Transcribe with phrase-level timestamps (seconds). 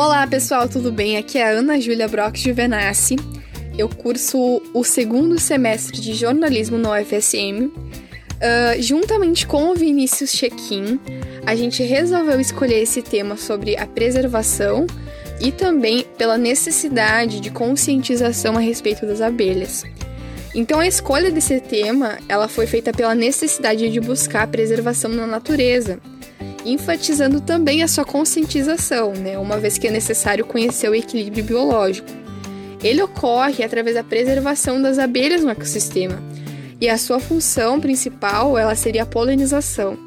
[0.00, 1.16] Olá pessoal, tudo bem?
[1.16, 3.16] Aqui é a Ana Júlia Brock Juvenassi.
[3.76, 7.64] Eu curso o segundo semestre de jornalismo na UFSM.
[7.66, 11.00] Uh, juntamente com o Vinícius Chequim,
[11.44, 14.86] a gente resolveu escolher esse tema sobre a preservação
[15.40, 19.84] e também pela necessidade de conscientização a respeito das abelhas.
[20.54, 25.26] Então a escolha desse tema, ela foi feita pela necessidade de buscar a preservação na
[25.26, 25.98] natureza
[26.72, 32.08] enfatizando também a sua conscientização, né, uma vez que é necessário conhecer o equilíbrio biológico.
[32.82, 36.22] Ele ocorre através da preservação das abelhas no ecossistema,
[36.80, 39.98] e a sua função principal ela seria a polinização.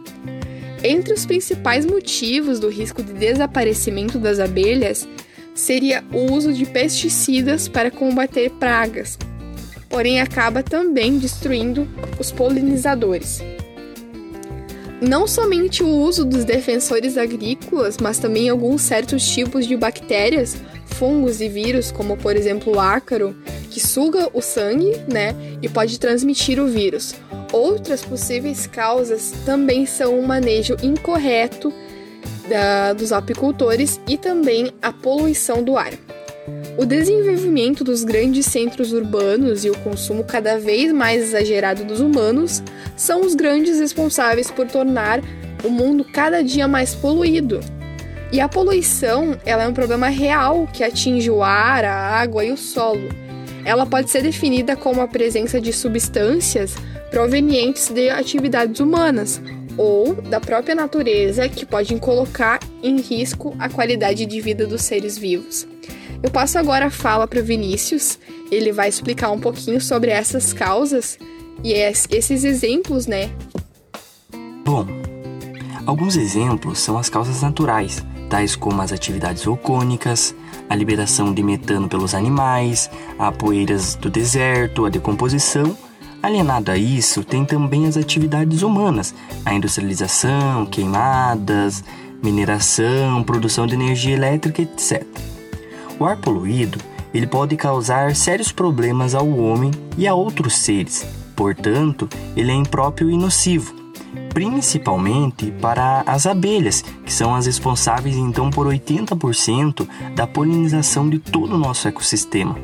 [0.84, 5.08] Entre os principais motivos do risco de desaparecimento das abelhas
[5.54, 9.18] seria o uso de pesticidas para combater pragas,
[9.90, 11.88] porém acaba também destruindo
[12.18, 13.44] os polinizadores
[15.02, 21.42] não somente o uso dos defensores agrícolas, mas também alguns certos tipos de bactérias, fungos
[21.42, 23.36] e vírus, como por exemplo o ácaro,
[23.72, 27.16] que suga o sangue, né, e pode transmitir o vírus.
[27.52, 31.74] Outras possíveis causas também são o manejo incorreto
[32.48, 35.94] da, dos apicultores e também a poluição do ar.
[36.78, 42.64] O desenvolvimento dos grandes centros urbanos e o consumo cada vez mais exagerado dos humanos
[42.96, 45.22] são os grandes responsáveis por tornar
[45.64, 47.60] o mundo cada dia mais poluído.
[48.32, 52.52] E a poluição, ela é um problema real que atinge o ar, a água e
[52.52, 53.10] o solo.
[53.66, 56.74] Ela pode ser definida como a presença de substâncias
[57.12, 59.42] provenientes de atividades humanas
[59.78, 65.18] ou da própria natureza que podem colocar em risco a qualidade de vida dos seres
[65.18, 65.68] vivos.
[66.24, 68.20] Eu passo agora a fala para o Vinícius.
[68.52, 71.18] Ele vai explicar um pouquinho sobre essas causas
[71.64, 73.32] e esses exemplos, né?
[74.64, 74.86] Bom,
[75.86, 80.36] alguns exemplos são as causas naturais, tais como as atividades vulcânicas,
[80.70, 85.76] a liberação de metano pelos animais, a poeiras do deserto, a decomposição.
[86.22, 91.84] Alienado a isso, tem também as atividades humanas, a industrialização, queimadas,
[92.22, 95.04] mineração, produção de energia elétrica, etc.
[96.02, 96.80] O ar poluído
[97.14, 101.06] ele pode causar sérios problemas ao homem e a outros seres.
[101.36, 103.72] Portanto, ele é impróprio e nocivo,
[104.34, 111.54] principalmente para as abelhas, que são as responsáveis então por 80% da polinização de todo
[111.54, 112.58] o nosso ecossistema.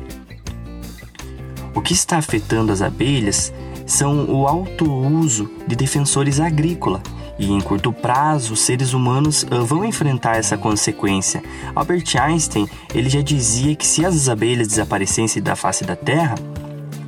[1.72, 3.52] O que está afetando as abelhas
[3.88, 7.00] são o alto uso de defensores agrícolas
[7.38, 11.42] e em curto prazo os seres humanos uh, vão enfrentar essa consequência.
[11.74, 16.34] Albert Einstein ele já dizia que se as abelhas desaparecessem da face da Terra,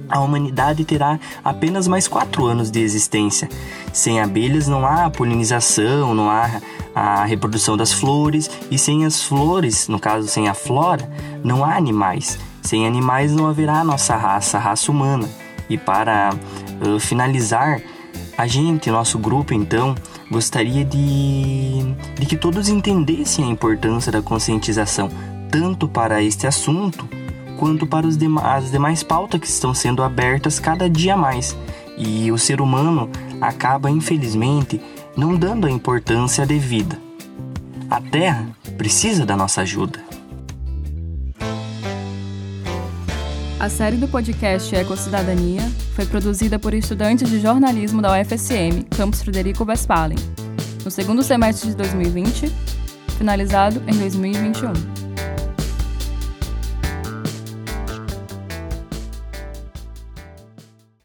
[0.09, 3.49] a humanidade terá apenas mais quatro anos de existência.
[3.93, 6.61] Sem abelhas não há polinização, não há
[6.95, 11.09] a reprodução das flores, e sem as flores, no caso sem a flora,
[11.45, 12.39] não há animais.
[12.63, 15.29] Sem animais não haverá nossa raça, a raça humana.
[15.69, 16.31] E para
[16.81, 17.81] uh, finalizar,
[18.37, 19.95] a gente, nosso grupo, então,
[20.31, 25.09] gostaria de, de que todos entendessem a importância da conscientização,
[25.51, 27.09] tanto para este assunto
[27.59, 31.57] quanto para os as demais pautas que estão sendo abertas cada dia mais.
[31.99, 33.11] E o ser humano
[33.41, 34.81] acaba, infelizmente,
[35.15, 36.99] não dando a importância devida.
[37.91, 38.49] A Terra
[38.79, 40.01] precisa da nossa ajuda.
[43.61, 45.61] A série do podcast Ecocidadania
[45.95, 50.17] foi produzida por estudantes de jornalismo da UFSM, Campus Frederico Westphalen,
[50.83, 52.51] no segundo semestre de 2020,
[53.19, 55.10] finalizado em 2021.